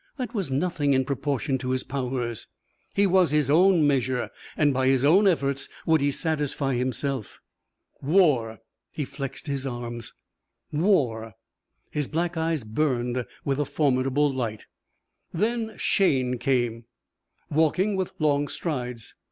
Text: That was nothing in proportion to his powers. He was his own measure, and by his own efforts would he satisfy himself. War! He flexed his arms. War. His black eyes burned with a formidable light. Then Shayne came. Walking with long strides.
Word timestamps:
That 0.17 0.33
was 0.33 0.49
nothing 0.49 0.93
in 0.93 1.05
proportion 1.05 1.59
to 1.59 1.69
his 1.69 1.83
powers. 1.83 2.47
He 2.95 3.05
was 3.05 3.29
his 3.29 3.51
own 3.51 3.85
measure, 3.85 4.31
and 4.57 4.73
by 4.73 4.87
his 4.87 5.05
own 5.05 5.27
efforts 5.27 5.69
would 5.85 6.01
he 6.01 6.09
satisfy 6.09 6.73
himself. 6.73 7.39
War! 8.01 8.57
He 8.91 9.05
flexed 9.05 9.45
his 9.45 9.67
arms. 9.67 10.11
War. 10.73 11.35
His 11.91 12.07
black 12.07 12.35
eyes 12.35 12.63
burned 12.63 13.25
with 13.45 13.59
a 13.59 13.65
formidable 13.65 14.33
light. 14.33 14.65
Then 15.31 15.75
Shayne 15.77 16.39
came. 16.39 16.85
Walking 17.51 17.95
with 17.95 18.11
long 18.17 18.47
strides. 18.47 19.13